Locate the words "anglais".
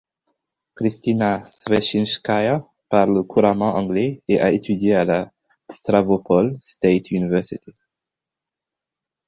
3.75-4.23